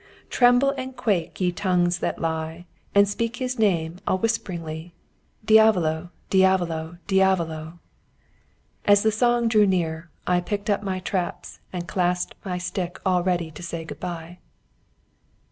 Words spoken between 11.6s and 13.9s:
and clasped my stick all ready to say